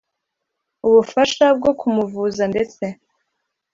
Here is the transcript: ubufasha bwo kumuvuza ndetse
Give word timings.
ubufasha 0.87 1.45
bwo 1.57 1.71
kumuvuza 1.79 2.43
ndetse 2.51 2.83